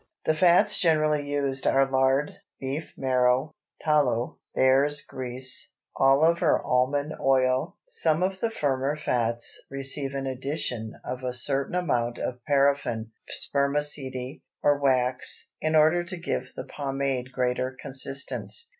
[0.25, 7.77] The fats generally used are lard, beef marrow, tallow, bears' grease, olive or almond oil;
[7.87, 14.41] some of the firmer fats receive an addition of a certain amount of paraffin, spermaceti,
[14.63, 18.69] or wax, in order to give the pomade greater consistence.